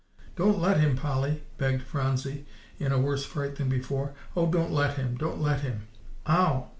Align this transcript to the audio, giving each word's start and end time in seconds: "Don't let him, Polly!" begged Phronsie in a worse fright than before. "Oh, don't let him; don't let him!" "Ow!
"Don't 0.35 0.57
let 0.59 0.79
him, 0.79 0.95
Polly!" 0.97 1.43
begged 1.59 1.83
Phronsie 1.83 2.47
in 2.79 2.91
a 2.91 2.97
worse 2.97 3.23
fright 3.23 3.57
than 3.57 3.69
before. 3.69 4.15
"Oh, 4.35 4.51
don't 4.51 4.71
let 4.71 4.95
him; 4.97 5.13
don't 5.15 5.39
let 5.39 5.59
him!" 5.61 5.83
"Ow! 6.27 6.69